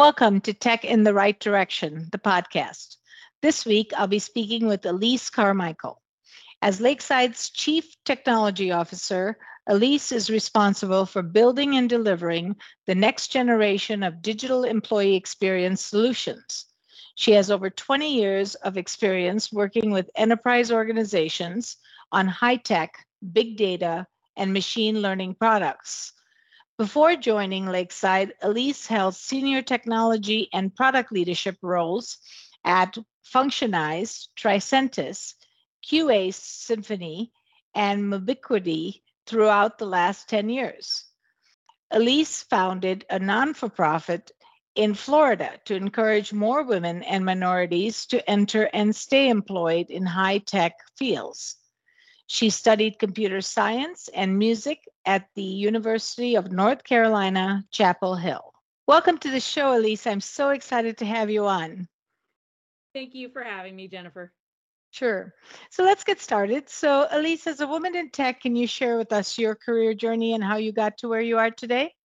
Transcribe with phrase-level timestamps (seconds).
[0.00, 2.96] Welcome to Tech in the Right Direction, the podcast.
[3.42, 6.00] This week, I'll be speaking with Elise Carmichael.
[6.62, 9.36] As Lakeside's Chief Technology Officer,
[9.66, 16.64] Elise is responsible for building and delivering the next generation of digital employee experience solutions.
[17.16, 21.76] She has over 20 years of experience working with enterprise organizations
[22.10, 23.04] on high tech,
[23.34, 26.14] big data, and machine learning products.
[26.80, 32.16] Before joining Lakeside, Elise held senior technology and product leadership roles
[32.64, 35.34] at Functionize, Tricentis,
[35.86, 37.32] QA Symphony,
[37.74, 41.04] and Mobiquity throughout the last 10 years.
[41.90, 44.30] Elise founded a non for profit
[44.74, 50.38] in Florida to encourage more women and minorities to enter and stay employed in high
[50.38, 51.59] tech fields.
[52.32, 58.54] She studied computer science and music at the University of North Carolina, Chapel Hill.
[58.86, 60.06] Welcome to the show, Elise.
[60.06, 61.88] I'm so excited to have you on.
[62.94, 64.32] Thank you for having me, Jennifer.
[64.92, 65.34] Sure.
[65.70, 66.68] So let's get started.
[66.68, 70.32] So, Elise, as a woman in tech, can you share with us your career journey
[70.32, 71.96] and how you got to where you are today?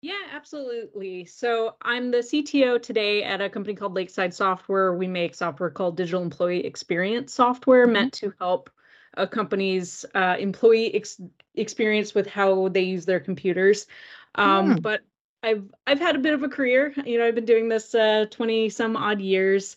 [0.00, 1.26] Yeah, absolutely.
[1.26, 4.94] So, I'm the CTO today at a company called Lakeside Software.
[4.94, 7.92] We make software called Digital Employee Experience Software, mm-hmm.
[7.92, 8.70] meant to help
[9.16, 11.20] a company's uh, employee ex-
[11.54, 13.86] experience with how they use their computers.
[14.34, 14.82] Um, mm.
[14.82, 15.02] But
[15.42, 16.92] I've I've had a bit of a career.
[17.04, 19.76] You know, I've been doing this uh, 20 some odd years.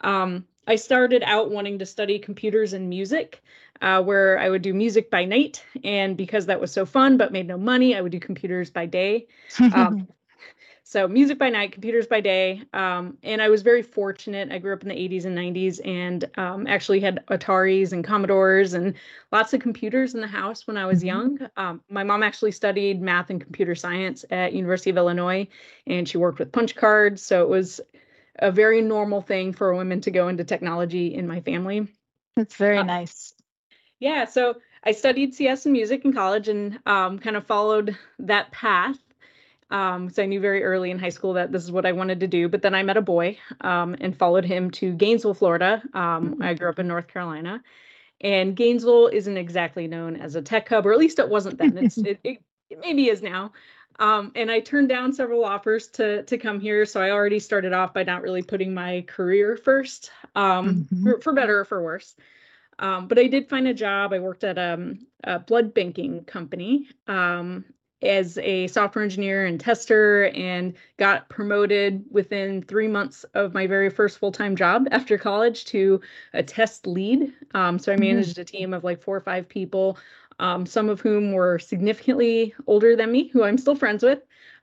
[0.00, 3.42] Um, I started out wanting to study computers and music,
[3.80, 5.64] uh, where I would do music by night.
[5.82, 8.86] And because that was so fun but made no money, I would do computers by
[8.86, 9.26] day.
[9.58, 10.08] Um,
[10.90, 12.62] so, music by night, computers by day.
[12.72, 14.50] Um, and I was very fortunate.
[14.50, 18.72] I grew up in the 80s and 90s and um, actually had Ataris and Commodores
[18.72, 18.94] and
[19.30, 21.06] lots of computers in the house when I was mm-hmm.
[21.08, 21.38] young.
[21.58, 25.46] Um, my mom actually studied math and computer science at University of Illinois,
[25.86, 27.20] and she worked with punch cards.
[27.20, 27.82] So, it was
[28.38, 31.86] a very normal thing for women to go into technology in my family.
[32.34, 33.34] That's very uh, nice.
[34.00, 38.52] Yeah, so I studied CS and music in college and um, kind of followed that
[38.52, 38.96] path.
[39.70, 42.20] Um, so I knew very early in high school that this is what I wanted
[42.20, 42.48] to do.
[42.48, 45.82] But then I met a boy um, and followed him to Gainesville, Florida.
[45.94, 47.62] Um, I grew up in North Carolina,
[48.20, 51.76] and Gainesville isn't exactly known as a tech hub, or at least it wasn't then.
[51.78, 52.38] It's, it, it,
[52.70, 53.52] it maybe is now.
[54.00, 57.72] Um, and I turned down several offers to to come here, so I already started
[57.72, 61.02] off by not really putting my career first, um, mm-hmm.
[61.02, 62.14] for, for, better or for worse.
[62.78, 64.12] Um, but I did find a job.
[64.12, 67.64] I worked at um, a blood banking company um,
[68.02, 73.90] as a software engineer and tester, and got promoted within three months of my very
[73.90, 76.00] first full time job after college to
[76.34, 77.32] a test lead.
[77.54, 78.04] Um, so I mm-hmm.
[78.04, 78.40] managed mm-hmm.
[78.42, 79.98] a team of like four or five people
[80.40, 84.20] um, some of whom were significantly older than me, who I'm still friends with.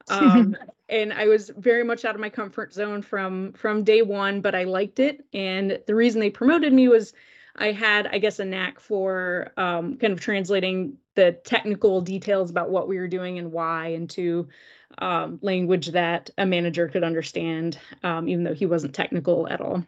[0.10, 0.56] Um,
[0.90, 4.56] and I was very much out of my comfort zone from from day one, but
[4.56, 5.26] I liked it.
[5.34, 7.14] And the reason they promoted me was
[7.58, 12.70] I had, I guess, a knack for um, kind of translating the technical details about
[12.70, 14.50] what we were doing and why into
[14.98, 19.86] um, language that a manager could understand, um, even though he wasn't technical at all.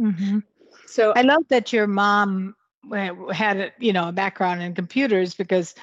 [0.00, 0.40] Mm-hmm.
[0.86, 2.54] So I love that your mom
[3.32, 5.74] had you know a background in computers because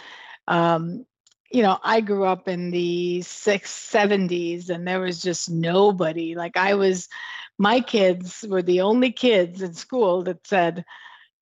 [0.48, 1.06] um,
[1.52, 6.58] you know I grew up in the six seventies and there was just nobody like
[6.58, 7.10] I was
[7.58, 10.86] my kids were the only kids in school that said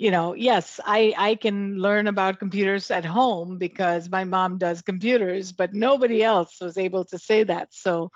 [0.01, 4.81] you know yes I I can learn about computers at home because my mom does
[4.81, 8.11] computers but nobody else was able to say that so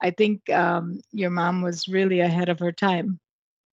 [0.00, 3.20] I think um, your mom was really ahead of her time.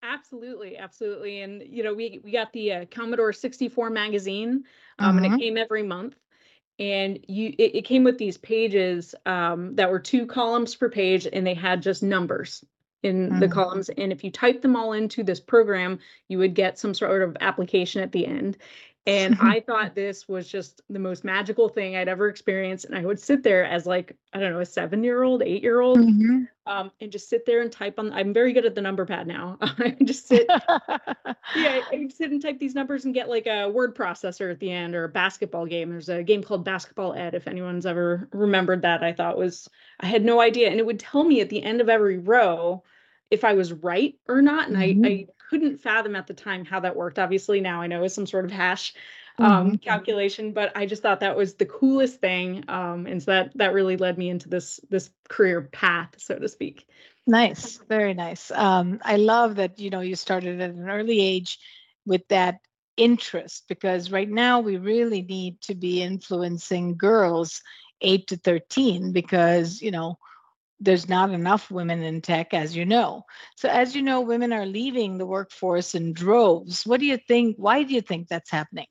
[0.04, 1.42] Absolutely, absolutely.
[1.42, 4.64] And you know, we we got the uh, Commodore 64 magazine,
[5.00, 5.40] um, and it mm-hmm.
[5.40, 6.16] came every month.
[6.80, 11.28] And you, it, it came with these pages um, that were two columns per page,
[11.32, 12.64] and they had just numbers
[13.04, 13.52] in the mm.
[13.52, 13.90] columns.
[13.90, 17.38] And if you type them all into this program, you would get some sort of
[17.42, 18.58] application at the end.
[19.08, 22.86] And I thought this was just the most magical thing I'd ever experienced.
[22.86, 25.64] And I would sit there as like, I don't know, a seven year old, eight
[25.64, 26.44] year old, mm-hmm.
[26.66, 28.12] um, and just sit there and type on.
[28.12, 29.58] I'm very good at the number pad now.
[29.62, 33.96] I just sit, yeah, I sit and type these numbers and get like a word
[33.96, 35.90] processor at the end or a basketball game.
[35.90, 37.34] There's a game called Basketball Ed.
[37.34, 39.70] If anyone's ever remembered that, I thought was,
[40.02, 40.70] I had no idea.
[40.70, 42.84] And it would tell me at the end of every row
[43.30, 44.68] if I was right or not.
[44.68, 45.06] And mm-hmm.
[45.06, 47.20] I, I couldn't fathom at the time how that worked.
[47.20, 48.94] Obviously, now I know is some sort of hash
[49.40, 49.76] um, mm-hmm.
[49.76, 53.74] calculation, but I just thought that was the coolest thing, um, and so that that
[53.74, 56.88] really led me into this this career path, so to speak.
[57.28, 58.52] Nice, very nice.
[58.52, 61.60] Um, I love that you know you started at an early age
[62.06, 62.60] with that
[62.96, 67.62] interest because right now we really need to be influencing girls
[68.02, 70.18] 8 to 13 because you know
[70.80, 73.24] there's not enough women in tech, as you know.
[73.56, 76.86] So, as you know, women are leaving the workforce in droves.
[76.86, 77.58] What do you think?
[77.58, 78.88] Why do you think that's happening?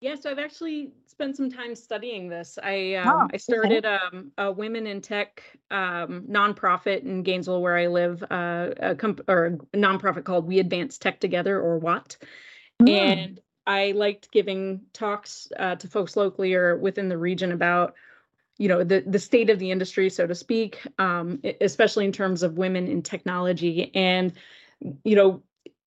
[0.00, 2.58] Yeah, so I've actually spent some time studying this.
[2.62, 3.98] I um, oh, I started okay.
[4.12, 9.28] um, a women in tech um, nonprofit in Gainesville, where I live, uh, a comp-
[9.28, 12.18] or a nonprofit called We Advance Tech Together, or WAT.
[12.82, 12.90] Mm.
[12.90, 17.94] And I liked giving talks uh, to folks locally or within the region about
[18.58, 22.42] you know the the state of the industry so to speak um, especially in terms
[22.42, 23.90] of women in technology.
[23.94, 24.32] And
[25.04, 25.42] you know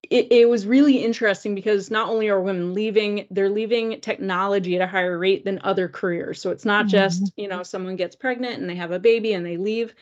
[0.10, 4.82] it, it was really interesting because not only are women leaving they're leaving technology at
[4.82, 6.42] a higher rate than other careers.
[6.42, 6.92] So it's not mm-hmm.
[6.92, 9.94] just you know someone gets pregnant and they have a baby and they leave.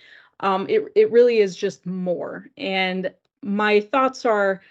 [0.42, 2.50] Um, it, it really is just more.
[2.58, 4.62] And my thoughts are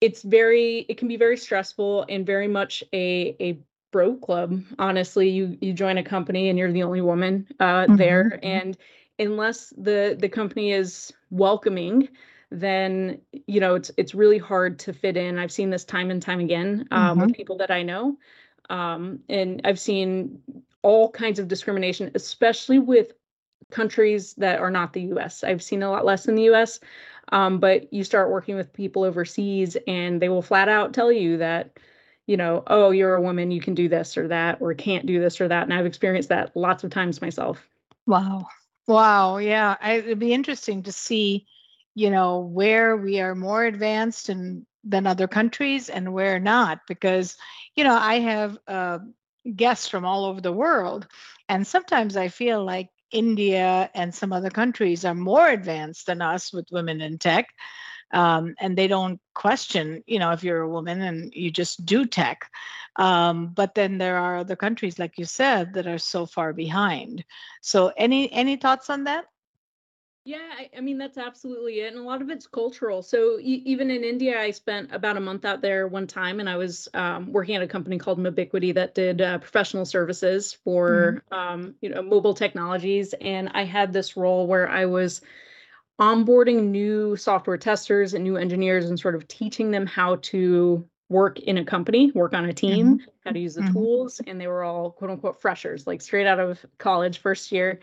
[0.00, 3.58] it's very it can be very stressful and very much a a
[3.90, 7.96] bro club honestly you you join a company and you're the only woman uh, mm-hmm.
[7.96, 8.76] there and
[9.18, 12.08] unless the the company is welcoming
[12.50, 16.22] then you know it's it's really hard to fit in i've seen this time and
[16.22, 17.26] time again um, mm-hmm.
[17.26, 18.16] with people that i know
[18.70, 20.40] um, and i've seen
[20.82, 23.12] all kinds of discrimination especially with
[23.70, 26.80] countries that are not the us i've seen a lot less in the us
[27.30, 31.36] um, but you start working with people overseas and they will flat out tell you
[31.36, 31.78] that
[32.28, 35.18] you know, oh, you're a woman, you can do this or that, or can't do
[35.18, 35.62] this or that.
[35.62, 37.66] And I've experienced that lots of times myself.
[38.06, 38.46] Wow.
[38.86, 39.38] Wow.
[39.38, 39.76] Yeah.
[39.80, 41.46] I, it'd be interesting to see,
[41.94, 47.38] you know, where we are more advanced and than other countries and where not, because,
[47.74, 48.98] you know, I have uh,
[49.56, 51.06] guests from all over the world.
[51.48, 56.52] And sometimes I feel like India and some other countries are more advanced than us
[56.52, 57.48] with women in tech
[58.12, 62.04] um, and they don't question you know if you're a woman and you just do
[62.06, 62.50] tech
[62.96, 67.24] um, but then there are other countries like you said that are so far behind
[67.60, 69.26] so any any thoughts on that
[70.28, 73.02] yeah, I, I, mean that's absolutely it, and a lot of it's cultural.
[73.02, 76.50] So e- even in India, I spent about a month out there one time, and
[76.50, 81.22] I was um, working at a company called Mobiquity that did uh, professional services for
[81.32, 81.34] mm-hmm.
[81.34, 85.22] um, you know mobile technologies, and I had this role where I was
[86.00, 91.38] onboarding new software testers and new engineers and sort of teaching them how to work
[91.40, 93.04] in a company, work on a team, mm-hmm.
[93.24, 93.72] how to use the mm-hmm.
[93.72, 94.20] tools.
[94.26, 97.80] And they were all quote unquote freshers, like straight out of college, first year.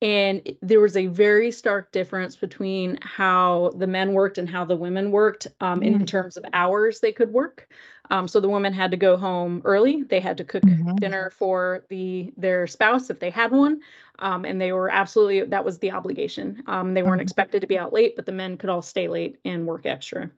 [0.00, 4.76] And there was a very stark difference between how the men worked and how the
[4.76, 5.94] women worked um, mm-hmm.
[5.94, 7.68] in terms of hours they could work.
[8.10, 10.02] Um, so the women had to go home early.
[10.02, 10.96] They had to cook mm-hmm.
[10.96, 13.80] dinner for the their spouse if they had one,
[14.18, 16.62] um, and they were absolutely that was the obligation.
[16.66, 17.22] Um, they weren't mm-hmm.
[17.22, 20.30] expected to be out late, but the men could all stay late and work extra.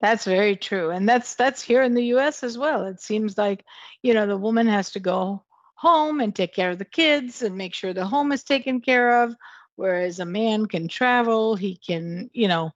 [0.00, 2.42] That's very true, and that's that's here in the U.S.
[2.42, 2.84] as well.
[2.84, 3.64] It seems like
[4.02, 5.42] you know the woman has to go
[5.84, 9.22] home and take care of the kids and make sure the home is taken care
[9.24, 9.34] of,
[9.76, 11.56] whereas a man can travel.
[11.56, 12.72] He can you know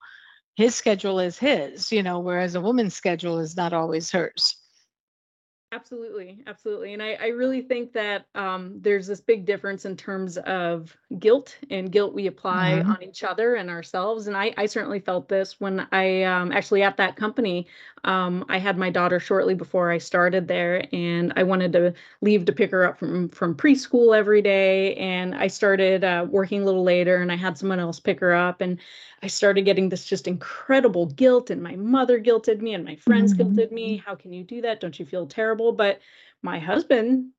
[0.57, 4.58] his schedule is his, you know, whereas a woman's schedule is not always hers.
[5.71, 6.95] Absolutely, absolutely.
[6.95, 11.59] And I, I really think that um, there's this big difference in terms of guilt
[11.71, 12.91] and guilt we apply mm-hmm.
[12.91, 14.29] on each other and ourselves.
[14.29, 17.67] And I, I certainly felt this when I um, actually at that company,
[18.05, 21.93] um, I had my daughter shortly before I started there, and I wanted to
[22.23, 24.95] leave to pick her up from from preschool every day.
[24.95, 28.35] And I started uh, working a little later, and I had someone else pick her
[28.35, 28.79] up, and
[29.23, 33.35] I started getting this just incredible guilt, and my mother guilted me, and my friends
[33.35, 33.55] mm-hmm.
[33.55, 33.97] guilted me.
[34.05, 34.81] How can you do that?
[34.81, 35.73] Don't you feel terrible?
[35.73, 36.01] But
[36.43, 37.31] my husband,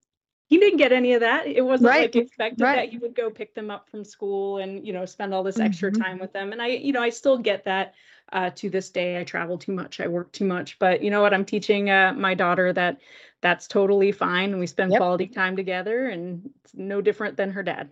[0.48, 1.48] he didn't get any of that.
[1.48, 2.02] It wasn't right.
[2.02, 2.76] like expected right.
[2.76, 5.56] that he would go pick them up from school and you know spend all this
[5.56, 5.68] mm-hmm.
[5.68, 6.52] extra time with them.
[6.52, 7.94] And I, you know, I still get that
[8.34, 9.20] uh, to this day.
[9.20, 10.00] I travel too much.
[10.00, 10.80] I work too much.
[10.80, 11.34] But you know what?
[11.34, 13.00] I'm teaching uh, my daughter that
[13.42, 14.60] that's totally fine.
[14.60, 15.00] We spend yep.
[15.00, 17.92] quality time together, and it's no different than her dad.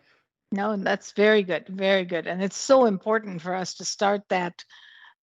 [0.51, 2.25] No, and that's very good, very good.
[2.27, 4.63] And it's so important for us to start that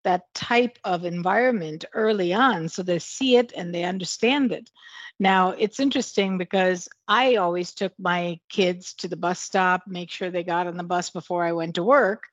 [0.04, 4.70] that type of environment early on so they see it and they understand it.
[5.18, 10.30] Now, it's interesting because I always took my kids to the bus stop, make sure
[10.30, 12.24] they got on the bus before I went to work.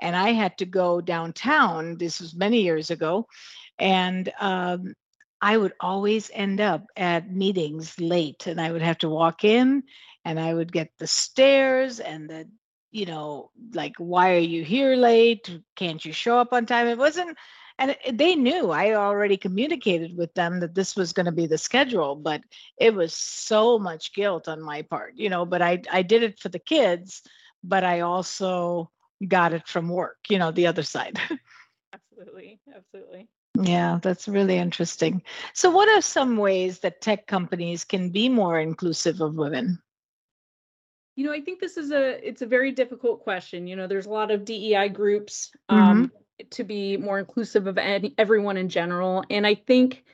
[0.00, 1.98] And I had to go downtown.
[1.98, 3.26] This was many years ago.
[3.78, 4.94] And um,
[5.42, 9.82] I would always end up at meetings late and I would have to walk in
[10.28, 12.46] and I would get the stares and the,
[12.90, 15.50] you know, like, why are you here late?
[15.74, 16.86] Can't you show up on time?
[16.86, 17.34] It wasn't,
[17.78, 21.56] and they knew I already communicated with them that this was going to be the
[21.56, 22.42] schedule, but
[22.76, 26.38] it was so much guilt on my part, you know, but I, I did it
[26.38, 27.22] for the kids,
[27.64, 28.90] but I also
[29.26, 31.18] got it from work, you know, the other side.
[31.94, 32.60] absolutely.
[32.76, 33.28] Absolutely.
[33.62, 35.22] Yeah, that's really interesting.
[35.54, 39.80] So, what are some ways that tech companies can be more inclusive of women?
[41.18, 43.66] You know, I think this is a it's a very difficult question.
[43.66, 46.48] You know, there's a lot of DEI groups um, mm-hmm.
[46.48, 50.04] to be more inclusive of any, everyone in general, and I think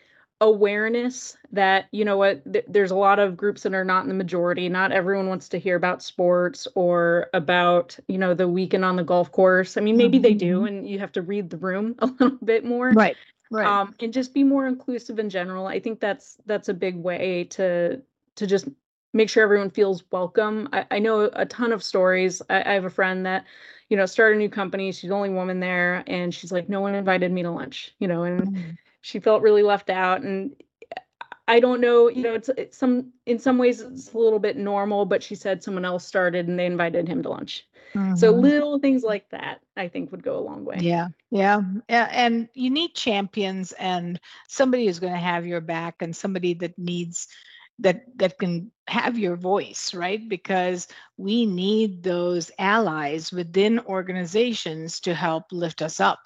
[0.41, 4.09] awareness that you know what th- there's a lot of groups that are not in
[4.09, 8.85] the majority not everyone wants to hear about sports or about you know the weekend
[8.85, 10.25] on the golf course i mean maybe mm-hmm.
[10.25, 10.67] they do mm-hmm.
[10.67, 13.17] and you have to read the room a little bit more right
[13.51, 16.97] right um and just be more inclusive in general i think that's that's a big
[16.97, 18.03] way to
[18.35, 18.67] to just
[19.15, 22.85] make sure everyone feels welcome i, I know a ton of stories I, I have
[22.85, 23.47] a friend that
[23.89, 26.81] you know started a new company she's the only woman there and she's like no
[26.83, 28.71] one invited me to lunch you know and mm-hmm
[29.05, 30.57] she felt really left out and
[31.47, 34.57] I don't know, you know, it's, it's, some in some ways it's a little bit
[34.57, 37.69] normal, but she said someone else started and they invited him to lunch.
[37.95, 38.17] Mm-hmm.
[38.17, 40.79] So little things like that I think would go a long way.
[40.81, 41.09] Yeah.
[41.31, 41.61] Yeah.
[41.91, 42.09] Yeah.
[42.11, 44.19] And you need champions and
[44.49, 47.29] somebody who's going to have your back and somebody that needs
[47.79, 50.29] that that can have your voice, right?
[50.29, 56.21] Because we need those allies within organizations to help lift us up.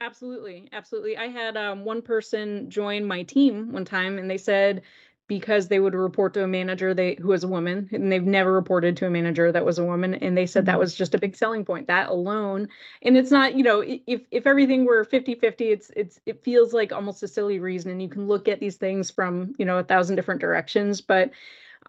[0.00, 1.16] Absolutely, absolutely.
[1.16, 4.82] I had um, one person join my team one time, and they said
[5.28, 8.52] because they would report to a manager they who was a woman and they've never
[8.52, 10.80] reported to a manager that was a woman and they said that mm-hmm.
[10.80, 12.68] was just a big selling point that alone
[13.02, 16.72] and it's not you know if if everything were 50 50 it's it's it feels
[16.72, 19.78] like almost a silly reason and you can look at these things from you know
[19.78, 21.30] a thousand different directions but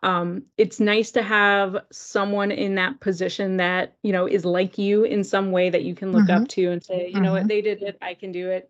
[0.01, 5.03] um, it's nice to have someone in that position that you know is like you
[5.03, 6.43] in some way that you can look mm-hmm.
[6.43, 7.23] up to and say you mm-hmm.
[7.23, 7.47] know what mm-hmm.
[7.47, 8.69] they did it i can do it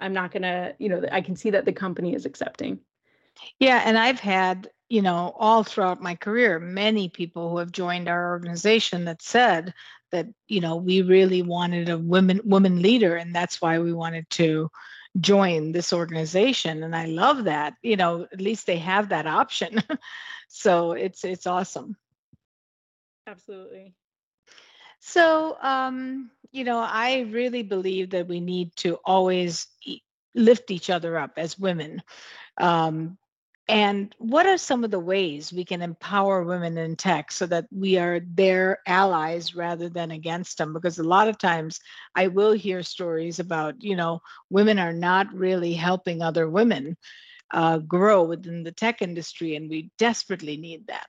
[0.00, 2.78] i'm not gonna you know i can see that the company is accepting
[3.58, 8.08] yeah and i've had you know all throughout my career many people who have joined
[8.08, 9.72] our organization that said
[10.10, 14.28] that you know we really wanted a women woman leader and that's why we wanted
[14.30, 14.70] to
[15.20, 19.82] join this organization and i love that you know at least they have that option.
[20.52, 21.96] So it's it's awesome.
[23.26, 23.94] Absolutely.
[24.98, 29.68] So um you know i really believe that we need to always
[30.34, 32.02] lift each other up as women
[32.58, 33.18] um
[33.70, 37.66] and what are some of the ways we can empower women in tech so that
[37.70, 40.72] we are their allies rather than against them?
[40.72, 41.78] Because a lot of times
[42.16, 46.96] I will hear stories about, you know, women are not really helping other women
[47.52, 51.06] uh, grow within the tech industry, and we desperately need that.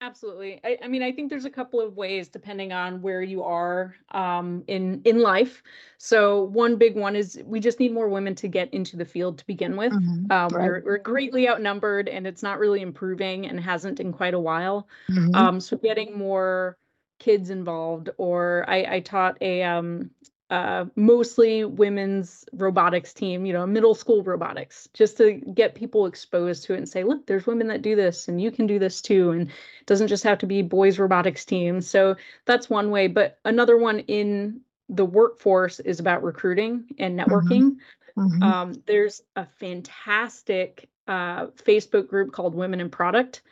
[0.00, 0.60] Absolutely.
[0.62, 3.96] I, I, mean, I think there's a couple of ways depending on where you are
[4.12, 5.60] um, in in life.
[5.98, 9.38] So one big one is we just need more women to get into the field
[9.38, 9.92] to begin with.
[9.92, 10.30] Mm-hmm.
[10.30, 10.68] Um, right.
[10.68, 14.88] we're, we're greatly outnumbered, and it's not really improving, and hasn't in quite a while.
[15.10, 15.34] Mm-hmm.
[15.34, 16.78] Um, so getting more
[17.18, 20.10] kids involved, or I, I taught a um,
[20.50, 26.64] uh, mostly women's robotics team, you know, middle school robotics, just to get people exposed
[26.64, 29.02] to it and say, look, there's women that do this and you can do this
[29.02, 29.30] too.
[29.30, 31.80] And it doesn't just have to be boys robotics team.
[31.80, 33.08] So that's one way.
[33.08, 37.30] But another one in the workforce is about recruiting and mm-hmm.
[37.30, 37.76] networking.
[38.16, 38.42] Mm-hmm.
[38.42, 43.42] Um, there's a fantastic uh, Facebook group called Women in Product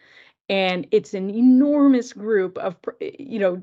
[0.48, 3.62] and it's an enormous group of you know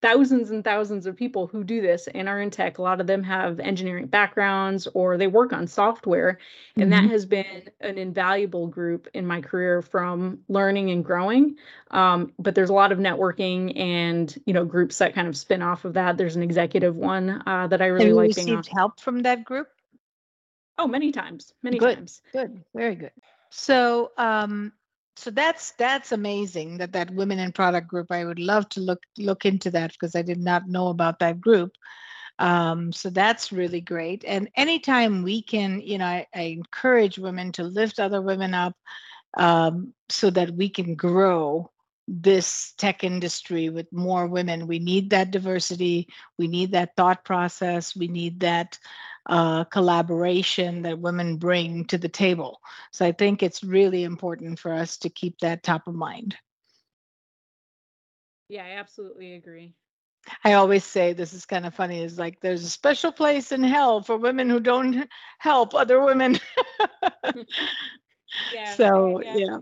[0.00, 2.78] thousands and thousands of people who do this and are in tech.
[2.78, 6.38] A lot of them have engineering backgrounds or they work on software.
[6.76, 7.06] And mm-hmm.
[7.06, 11.56] that has been an invaluable group in my career from learning and growing.
[11.90, 15.62] Um, but there's a lot of networking and you know groups that kind of spin
[15.62, 16.16] off of that.
[16.16, 19.68] There's an executive one uh, that i really have like received help from that group?
[20.76, 22.22] Oh many times many good, times.
[22.32, 23.12] good very good.
[23.50, 24.72] So um
[25.18, 29.02] so that's that's amazing that that women in product group i would love to look
[29.18, 31.72] look into that because i did not know about that group.
[32.40, 34.24] Um, so that's really great.
[34.24, 38.76] And anytime we can you know I, I encourage women to lift other women up
[39.36, 41.68] um, so that we can grow
[42.08, 44.66] this tech industry with more women.
[44.66, 46.08] We need that diversity.
[46.38, 47.94] We need that thought process.
[47.94, 48.78] We need that
[49.26, 52.60] uh, collaboration that women bring to the table.
[52.92, 56.36] So I think it's really important for us to keep that top of mind.
[58.48, 59.74] Yeah, I absolutely agree.
[60.44, 63.62] I always say this is kind of funny is like there's a special place in
[63.62, 66.38] hell for women who don't help other women.
[68.54, 68.74] yeah.
[68.74, 69.36] So, yeah.
[69.36, 69.58] yeah.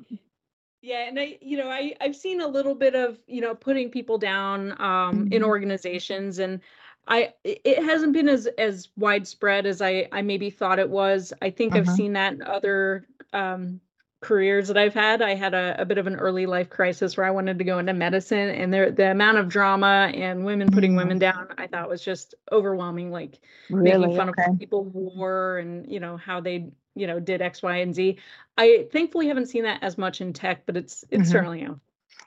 [0.86, 3.90] Yeah, and I, you know, I I've seen a little bit of, you know, putting
[3.90, 5.44] people down um, in mm-hmm.
[5.44, 6.60] organizations, and
[7.08, 11.32] I it hasn't been as as widespread as I I maybe thought it was.
[11.42, 11.96] I think I've uh-huh.
[11.96, 13.80] seen that in other um,
[14.20, 15.22] careers that I've had.
[15.22, 17.80] I had a, a bit of an early life crisis where I wanted to go
[17.80, 20.98] into medicine, and there the amount of drama and women putting mm.
[20.98, 23.10] women down, I thought was just overwhelming.
[23.10, 23.40] Like
[23.70, 23.98] really?
[23.98, 24.44] making fun okay.
[24.52, 28.18] of people wore and you know how they you know did X, Y, and Z.
[28.58, 31.30] I thankfully haven't seen that as much in tech, but it's it's mm-hmm.
[31.30, 31.78] certainly out.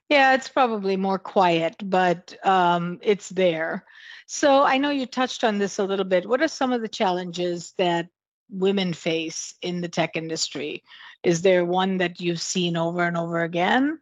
[0.10, 3.86] Yeah, it's probably more quiet, but um, it's there.
[4.26, 6.28] So I know you touched on this a little bit.
[6.28, 8.08] What are some of the challenges that
[8.50, 10.84] women face in the tech industry?
[11.24, 14.00] Is there one that you've seen over and over again?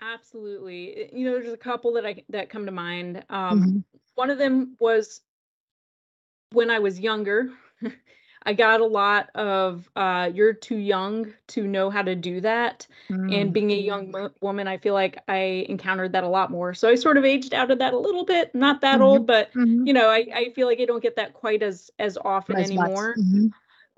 [0.00, 1.10] Absolutely.
[1.12, 3.22] You know, there's a couple that I that come to mind.
[3.28, 3.78] Um, mm-hmm.
[4.14, 5.20] One of them was
[6.52, 7.50] when I was younger.
[8.44, 12.86] I got a lot of uh, you're too young to know how to do that.
[13.10, 13.34] Mm.
[13.34, 16.72] And being a young mo- woman, I feel like I encountered that a lot more.
[16.72, 18.54] So I sort of aged out of that a little bit.
[18.54, 19.02] Not that mm-hmm.
[19.02, 19.86] old, but mm-hmm.
[19.86, 22.70] you know, I, I feel like I don't get that quite as as often as
[22.70, 23.14] anymore.
[23.18, 23.48] Mm-hmm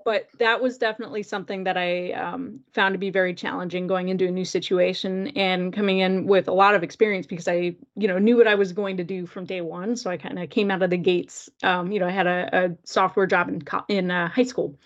[0.05, 4.27] but that was definitely something that I um, found to be very challenging going into
[4.27, 8.17] a new situation and coming in with a lot of experience because I, you know,
[8.17, 9.95] knew what I was going to do from day one.
[9.95, 11.49] So I kind of came out of the gates.
[11.63, 14.77] Um, you know, I had a, a software job in in uh, high school,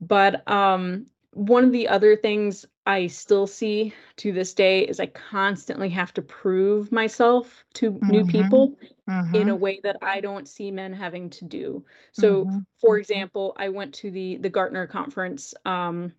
[0.00, 5.06] but um, one of the other things I still see to this day is I
[5.06, 8.08] constantly have to prove myself to mm-hmm.
[8.08, 9.34] new people mm-hmm.
[9.34, 9.60] in a mm-hmm.
[9.60, 11.84] way that I don't see men having to do.
[12.12, 12.58] So, mm-hmm.
[12.80, 16.14] for example, I went to the the Gartner conference um,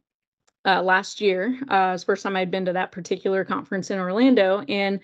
[0.63, 1.59] uh, last year.
[1.67, 4.99] Uh, it's the first time I'd been to that particular conference in Orlando, and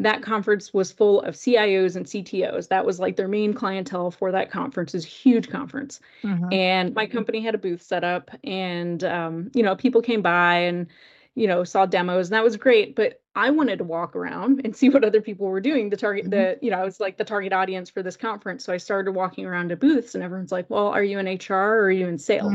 [0.00, 2.68] that conference was full of CIOs and CTOs.
[2.68, 4.94] That was like their main clientele for that conference.
[4.94, 6.52] Is huge conference, mm-hmm.
[6.52, 10.56] and my company had a booth set up, and um, you know people came by
[10.56, 10.86] and
[11.34, 12.96] you know saw demos, and that was great.
[12.96, 15.90] But I wanted to walk around and see what other people were doing.
[15.90, 16.30] The target, mm-hmm.
[16.30, 18.64] the you know, I was like the target audience for this conference.
[18.64, 21.52] So I started walking around to booths, and everyone's like, "Well, are you in HR
[21.52, 22.54] or are you in sales?"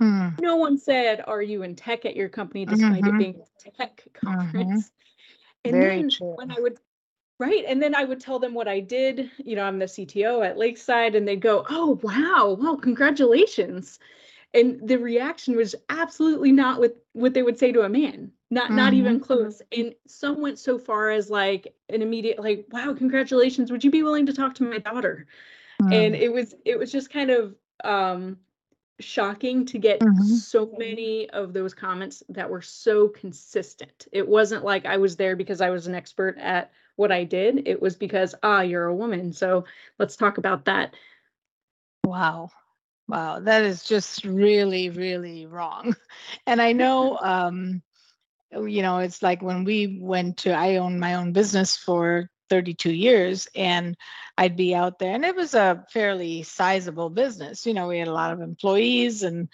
[0.00, 0.42] Mm-hmm.
[0.42, 3.18] No one said, "Are you in tech at your company?" Despite it mm-hmm.
[3.18, 4.26] being a tech mm-hmm.
[4.26, 4.90] conference.
[5.64, 6.34] And Very then true.
[6.36, 6.78] when I would
[7.40, 7.64] Right.
[7.68, 9.30] And then I would tell them what I did.
[9.38, 12.56] You know, I'm the CTO at Lakeside, and they'd go, Oh, wow.
[12.58, 14.00] Well, congratulations.
[14.54, 18.66] And the reaction was absolutely not with what they would say to a man, not
[18.66, 18.76] mm-hmm.
[18.76, 19.24] not even mm-hmm.
[19.24, 19.62] close.
[19.76, 23.70] And some went so far as like an immediate, like, wow, congratulations.
[23.70, 25.26] Would you be willing to talk to my daughter?
[25.82, 25.92] Mm-hmm.
[25.92, 28.38] And it was it was just kind of um
[29.00, 30.22] shocking to get mm-hmm.
[30.22, 34.08] so many of those comments that were so consistent.
[34.12, 37.68] It wasn't like I was there because I was an expert at what I did.
[37.68, 39.32] It was because, ah, you're a woman.
[39.32, 39.64] So
[39.98, 40.94] let's talk about that.
[42.04, 42.50] Wow.
[43.06, 43.40] Wow.
[43.40, 45.94] That is just really, really wrong.
[46.46, 47.82] And I know, um,
[48.52, 52.92] you know, it's like when we went to, I own my own business for 32
[52.92, 53.96] years and
[54.36, 57.66] I'd be out there and it was a fairly sizable business.
[57.66, 59.48] You know, we had a lot of employees and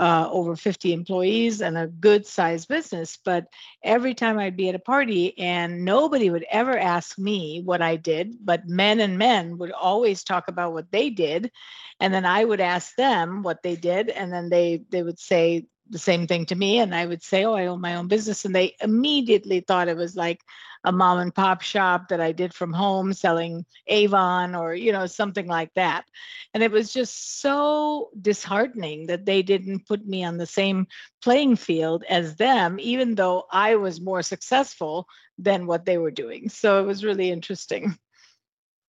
[0.00, 3.18] uh, over 50 employees and a good sized business.
[3.22, 3.48] But
[3.84, 7.96] every time I'd be at a party and nobody would ever ask me what I
[7.96, 11.50] did, but men and men would always talk about what they did.
[12.00, 14.08] And then I would ask them what they did.
[14.08, 17.44] And then they, they would say, the same thing to me and i would say
[17.44, 20.40] oh i own my own business and they immediately thought it was like
[20.84, 25.06] a mom and pop shop that I did from home selling Avon or, you know,
[25.06, 26.04] something like that.
[26.54, 30.86] And it was just so disheartening that they didn't put me on the same
[31.22, 35.06] playing field as them, even though I was more successful
[35.38, 36.48] than what they were doing.
[36.48, 37.96] So it was really interesting.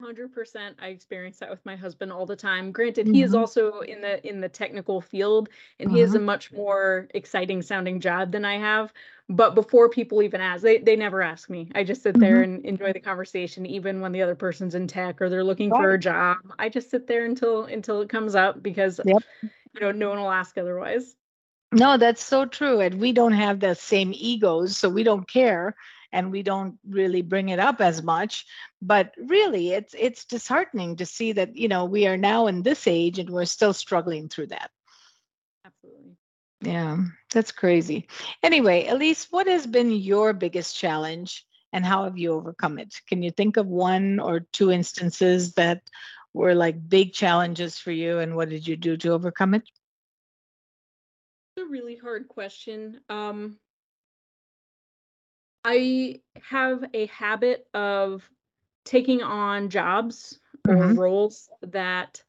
[0.01, 3.15] 100% i experience that with my husband all the time granted mm-hmm.
[3.15, 3.39] he is mm-hmm.
[3.39, 5.95] also in the in the technical field and mm-hmm.
[5.95, 8.93] he has a much more exciting sounding job than i have
[9.29, 12.55] but before people even ask they, they never ask me i just sit there mm-hmm.
[12.55, 15.81] and enjoy the conversation even when the other person's in tech or they're looking right.
[15.81, 19.21] for a job i just sit there until until it comes up because yep.
[19.41, 21.15] you know no one will ask otherwise
[21.71, 25.75] no that's so true and we don't have the same egos so we don't care
[26.11, 28.45] and we don't really bring it up as much
[28.81, 32.87] but really it's it's disheartening to see that you know we are now in this
[32.87, 34.71] age and we're still struggling through that.
[35.65, 36.17] Absolutely.
[36.61, 36.97] Yeah
[37.31, 38.07] that's crazy.
[38.43, 42.93] Anyway elise what has been your biggest challenge and how have you overcome it?
[43.07, 45.81] Can you think of one or two instances that
[46.33, 49.63] were like big challenges for you and what did you do to overcome it?
[51.55, 53.01] It's a really hard question.
[53.09, 53.59] Um
[55.63, 58.23] I have a habit of
[58.85, 60.99] taking on jobs or mm-hmm.
[60.99, 62.23] roles that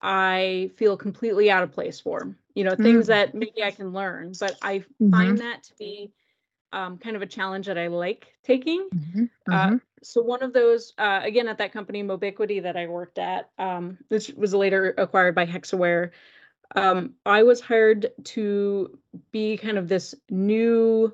[0.00, 2.36] I feel completely out of place for.
[2.54, 3.12] You know, things mm-hmm.
[3.12, 5.10] that maybe I can learn, but I mm-hmm.
[5.10, 6.12] find that to be
[6.72, 8.88] um, kind of a challenge that I like taking.
[8.94, 9.24] Mm-hmm.
[9.50, 9.76] Uh, mm-hmm.
[10.02, 13.98] so one of those, uh, again, at that company Mobiquity that I worked at, um,
[14.08, 16.10] which was later acquired by Hexaware,
[16.76, 18.98] um, I was hired to
[19.32, 21.12] be kind of this new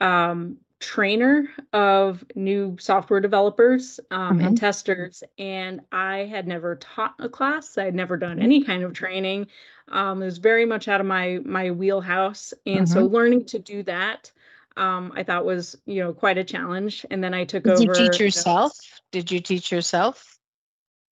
[0.00, 4.48] um, trainer of new software developers um, mm-hmm.
[4.48, 8.82] and testers and i had never taught a class i had never done any kind
[8.82, 9.46] of training
[9.88, 12.92] um, it was very much out of my my wheelhouse and mm-hmm.
[12.92, 14.30] so learning to do that
[14.74, 17.04] um, I thought was, you know, quite a challenge.
[17.10, 17.82] And then I took Did over.
[17.82, 18.72] you teach know, yourself?
[19.10, 20.32] Did you teach yourself?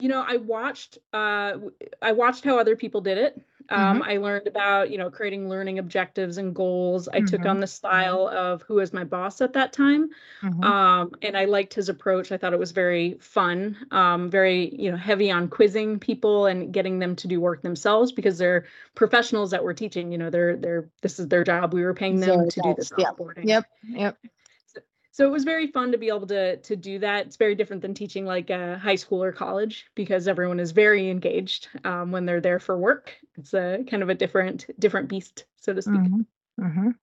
[0.01, 1.53] you know i watched uh
[2.03, 5.79] i watched how other people did it um, i learned about you know creating learning
[5.79, 7.51] objectives and goals i took Mhm.
[7.51, 10.11] on the style of who was my boss at that time
[10.43, 10.65] Mhm.
[10.65, 14.91] um, and i liked his approach i thought it was very fun um, very you
[14.91, 19.51] know heavy on quizzing people and getting them to do work themselves because they're professionals
[19.53, 22.49] that we're teaching you know they're they're this is their job we were paying them
[22.49, 23.05] to do this yeah.
[23.45, 23.65] Yep.
[23.89, 24.19] Yep.
[25.13, 27.27] So it was very fun to be able to to do that.
[27.27, 31.11] It's very different than teaching like a high school or college because everyone is very
[31.11, 33.17] engaged um, when they're there for work.
[33.37, 36.01] It's a kind of a different different beast, so to speak.
[36.01, 36.27] Mhm,
[36.61, 36.95] mhm.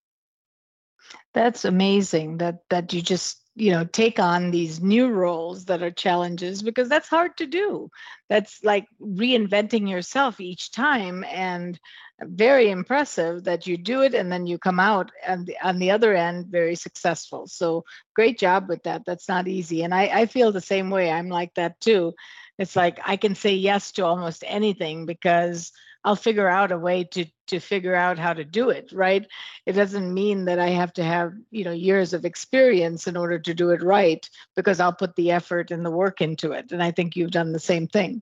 [1.34, 5.92] That's amazing that that you just you know take on these new roles that are
[5.92, 7.90] challenges because that's hard to do.
[8.30, 11.80] That's like reinventing yourself each time and
[12.22, 15.92] very impressive that you do it and then you come out and the, on the
[15.92, 17.48] other end very successful.
[17.48, 17.84] So
[18.16, 19.04] great job with that.
[19.06, 19.84] That's not easy.
[19.84, 21.12] And I, I feel the same way.
[21.12, 22.14] I'm like that too.
[22.60, 25.72] It's like I can say yes to almost anything because
[26.08, 29.28] I'll figure out a way to to figure out how to do it, right?
[29.66, 33.38] It doesn't mean that I have to have, you know, years of experience in order
[33.40, 36.72] to do it right because I'll put the effort and the work into it.
[36.72, 38.22] And I think you've done the same thing.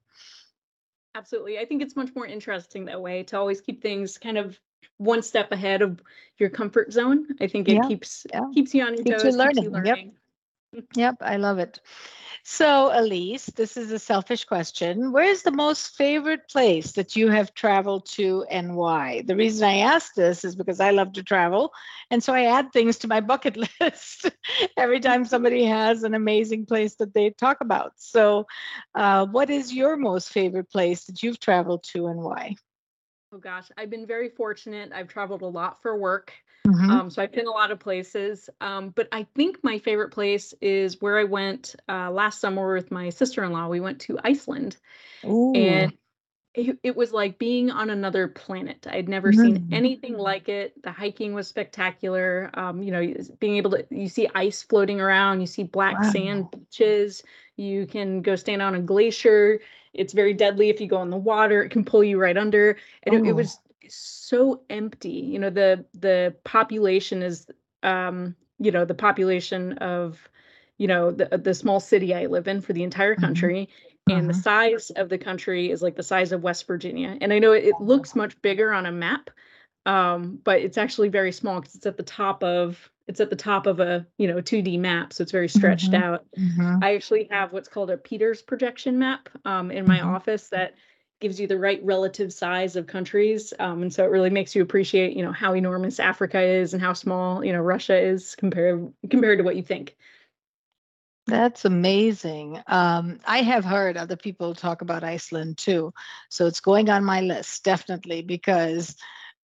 [1.14, 4.60] Absolutely, I think it's much more interesting that way to always keep things kind of
[4.98, 6.02] one step ahead of
[6.40, 7.28] your comfort zone.
[7.40, 8.52] I think it Yeah, keeps yeah.
[8.52, 9.98] keeps you on your Keeps you toes, keeps you learning, yep.
[10.00, 10.14] learning.
[10.96, 11.80] Yep, I love it.
[12.48, 15.12] So, Elise, this is a selfish question.
[15.12, 19.24] Where's the most favorite place that you have traveled to and why?
[19.26, 21.74] The reason I ask this is because I love to travel.
[22.12, 24.30] And so I add things to my bucket list
[24.78, 27.94] every time somebody has an amazing place that they talk about.
[27.96, 28.46] So,
[28.94, 32.58] uh, what is your most favorite place that you've traveled to and why?
[33.34, 34.92] Oh gosh, I've been very fortunate.
[34.94, 36.32] I've traveled a lot for work.
[36.66, 36.90] Mhm.
[36.90, 40.54] Um, so I've been a lot of places, um, but I think my favorite place
[40.62, 43.68] is where I went uh, last summer with my sister-in-law.
[43.70, 44.78] We went to Iceland,
[45.26, 45.92] Ooh, and
[46.56, 48.88] it, it was like being on another planet.
[48.90, 49.72] I'd never seen Mm.
[49.72, 50.82] anything like it.
[50.84, 52.50] The hiking was spectacular.
[52.56, 56.52] Um, you know, being able to you see ice floating around, you see black sand
[56.52, 57.24] beaches.
[57.58, 59.60] You can go stand on a glacier.
[59.94, 61.64] It's very deadly if you go in the water.
[61.64, 62.78] It can pull you right under.
[63.04, 63.36] And it, it Oh.
[63.36, 65.10] was so empty.
[65.10, 67.48] You know, the the population is
[67.84, 70.30] um, you know, the population of
[70.78, 73.22] you know the the small city I live in for the entire Mhm.
[73.22, 73.70] country
[74.10, 74.44] and the Mhm.
[74.44, 77.18] size of the country is like the size of West Virginia.
[77.22, 79.30] And I know it, it looks much bigger on a map,
[79.86, 83.36] um, but it's actually very small because it's at the top of it's at the
[83.36, 86.04] top of a you know 2D map, so it's very stretched Mhm.
[86.04, 86.26] out.
[86.38, 86.84] Mhm.
[86.84, 90.16] I actually have what's called a Peters projection map um, in my Mhm.
[90.16, 90.74] office that
[91.26, 94.62] gives you the right relative size of countries, um, and so it really makes you
[94.62, 98.94] appreciate you know how enormous Africa is and how small you know Russia is compared
[99.10, 99.96] compared to what you think.
[101.26, 102.62] That's amazing.
[102.68, 105.92] Um, I have heard other people talk about Iceland too.
[106.30, 108.96] So it's going on my list, definitely, because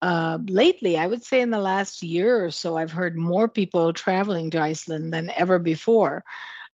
[0.02, 3.94] uh, lately, I would say in the last year or so, I've heard more people
[3.94, 6.24] traveling to Iceland than ever before.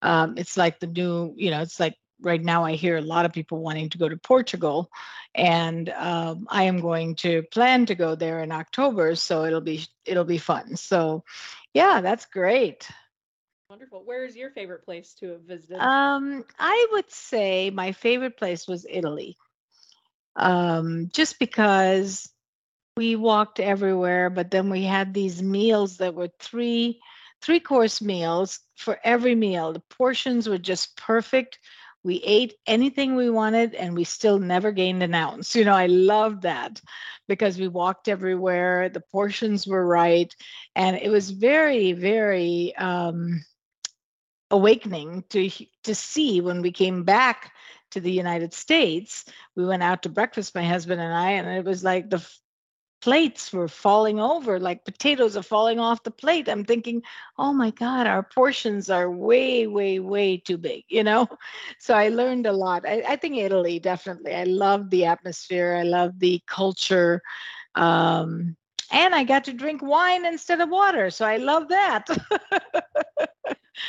[0.02, 3.24] Um, it's like the new, you know, it's like right now I hear a lot
[3.24, 4.90] of people wanting to go to Portugal.
[5.35, 9.14] And um, I am going to plan to go there in October.
[9.14, 10.76] So it'll be it'll be fun.
[10.76, 11.24] So
[11.74, 12.88] yeah, that's great.
[13.68, 14.05] Wonderful.
[14.05, 15.81] Where is your favorite place to have visited?
[15.81, 19.37] Um, I would say my favorite place was Italy.
[20.37, 22.31] Um, just because
[22.96, 27.00] we walked everywhere, but then we had these meals that were three
[27.42, 29.72] three course meals for every meal.
[29.72, 31.59] The portions were just perfect.
[32.06, 35.56] We ate anything we wanted and we still never gained an ounce.
[35.56, 36.80] You know, I love that
[37.26, 40.32] because we walked everywhere, the portions were right,
[40.76, 43.42] and it was very, very um
[44.52, 45.50] awakening to
[45.82, 47.52] to see when we came back
[47.90, 49.24] to the United States.
[49.56, 52.24] We went out to breakfast, my husband and I, and it was like the
[53.00, 56.48] plates were falling over, like potatoes are falling off the plate.
[56.48, 57.02] I'm thinking,
[57.38, 61.26] oh my God, our portions are way, way, way too big, you know?
[61.78, 62.87] So I learned a lot.
[62.87, 64.35] I, I think Italy, definitely.
[64.35, 67.22] I love the atmosphere, I love the culture.
[67.74, 68.56] Um,
[68.92, 71.11] and I got to drink wine instead of water.
[71.11, 72.06] So I love that.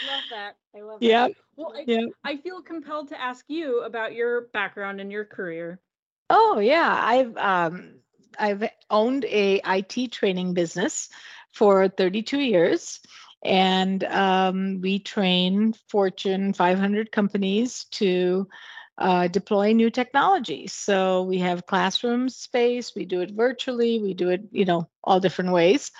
[0.01, 0.55] love that.
[0.75, 1.19] I love that.
[1.19, 1.31] Yep.
[1.55, 2.05] Well, I, Yep.
[2.23, 5.79] I feel compelled to ask you about your background and your career.
[6.29, 7.99] Oh yeah, I've um
[8.39, 11.09] I've owned a IT training business
[11.51, 12.99] for 32 years
[13.43, 18.47] and um, we train Fortune 500 companies to
[18.97, 20.73] uh, deploy new technologies.
[20.73, 25.19] So we have classroom space, we do it virtually, we do it, you know, all
[25.19, 25.91] different ways.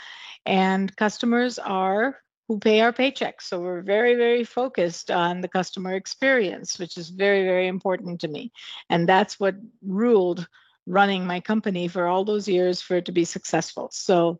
[0.45, 3.43] and customers are who pay our paychecks.
[3.43, 8.27] So we're very, very focused on the customer experience, which is very, very important to
[8.29, 8.51] me.
[8.89, 10.47] And that's what ruled
[10.87, 13.89] running my company for all those years for it to be successful.
[13.91, 14.39] So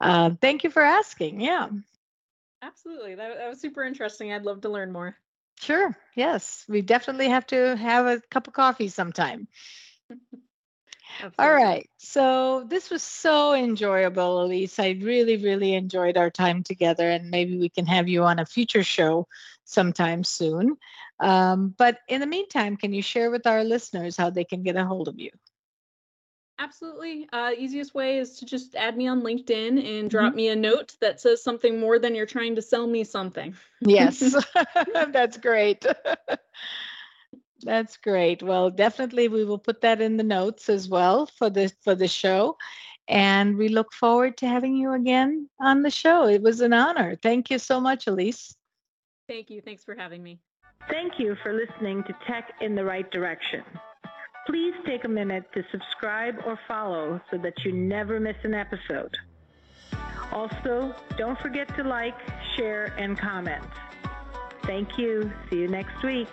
[0.00, 1.40] uh, thank you for asking.
[1.40, 1.68] Yeah.
[2.62, 3.14] Absolutely.
[3.16, 4.32] That, that was super interesting.
[4.32, 5.16] I'd love to learn more.
[5.60, 5.96] Sure.
[6.14, 6.64] Yes.
[6.68, 9.48] We definitely have to have a cup of coffee sometime.
[11.38, 11.88] All right.
[11.98, 14.78] So this was so enjoyable, Elise.
[14.78, 18.46] I really, really enjoyed our time together, and maybe we can have you on a
[18.46, 19.26] future show
[19.64, 20.76] sometime soon.
[21.20, 24.76] Um, but in the meantime, can you share with our listeners how they can get
[24.76, 25.30] a hold of you?
[26.60, 27.28] Absolutely.
[27.32, 30.36] Uh, easiest way is to just add me on LinkedIn and drop mm-hmm.
[30.36, 33.54] me a note that says something more than you're trying to sell me something.
[33.80, 34.34] Yes,
[35.12, 35.86] that's great.
[37.64, 38.40] That's great.
[38.40, 42.06] Well, definitely we will put that in the notes as well for the for the
[42.06, 42.56] show.
[43.08, 46.28] And we look forward to having you again on the show.
[46.28, 47.16] It was an honor.
[47.20, 48.54] Thank you so much, Elise.
[49.26, 49.60] Thank you.
[49.60, 50.38] Thanks for having me.
[50.88, 53.64] Thank you for listening to Tech in the Right Direction.
[54.48, 59.14] Please take a minute to subscribe or follow so that you never miss an episode.
[60.32, 62.14] Also, don't forget to like,
[62.56, 63.62] share, and comment.
[64.64, 65.30] Thank you.
[65.50, 66.28] See you next week.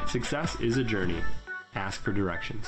[0.08, 1.22] Success is a journey.
[1.76, 2.68] Ask for directions.